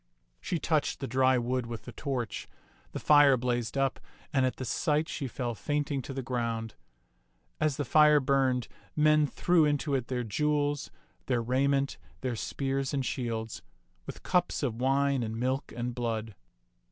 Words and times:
She 0.39 0.57
touched 0.57 0.99
the 0.99 1.05
dry 1.05 1.37
wood 1.37 1.67
with 1.67 1.83
the 1.85 1.91
torch; 1.91 2.47
the 2.91 2.97
fire 2.97 3.37
blazed 3.37 3.77
up, 3.77 3.99
and 4.33 4.47
at 4.47 4.55
the 4.55 4.65
sight 4.65 5.07
she 5.07 5.27
fell 5.27 5.53
fainting 5.53 6.01
to 6.01 6.11
the 6.11 6.23
ground. 6.23 6.73
As 7.59 7.77
the 7.77 7.85
fire 7.85 8.19
burned, 8.19 8.67
men 8.95 9.27
threw 9.27 9.63
into 9.63 9.93
it 9.93 10.07
their 10.07 10.23
jewels, 10.23 10.89
their 11.27 11.43
rai 11.43 11.67
ment, 11.67 11.99
their 12.21 12.35
spears 12.35 12.95
and 12.95 13.05
shields, 13.05 13.61
with 14.07 14.23
cups 14.23 14.63
of 14.63 14.81
wine 14.81 15.21
and 15.21 15.39
milk 15.39 15.71
and 15.77 15.93
blood. 15.93 16.33